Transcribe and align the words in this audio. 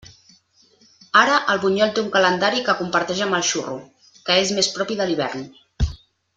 Ara 1.21 1.35
el 1.55 1.61
bunyol 1.65 1.91
té 1.97 2.01
un 2.05 2.09
calendari 2.15 2.65
que 2.69 2.75
comparteix 2.81 3.23
amb 3.27 3.39
el 3.41 3.47
xurro, 3.53 3.79
que 4.31 4.41
és 4.47 4.55
més 4.61 4.75
propi 4.79 4.99
de 5.03 5.09
l'hivern. 5.11 5.49